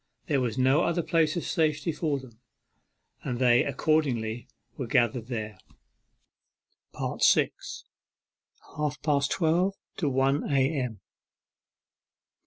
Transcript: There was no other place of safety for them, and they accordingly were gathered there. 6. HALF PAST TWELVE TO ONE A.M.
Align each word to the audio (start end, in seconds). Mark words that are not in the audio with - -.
There 0.25 0.41
was 0.41 0.57
no 0.57 0.81
other 0.83 1.03
place 1.03 1.35
of 1.37 1.43
safety 1.43 1.91
for 1.91 2.17
them, 2.17 2.39
and 3.23 3.37
they 3.37 3.63
accordingly 3.63 4.47
were 4.75 4.87
gathered 4.87 5.27
there. 5.27 5.59
6. 7.19 7.83
HALF 8.75 8.99
PAST 9.03 9.29
TWELVE 9.31 9.75
TO 9.97 10.09
ONE 10.09 10.49
A.M. 10.49 11.01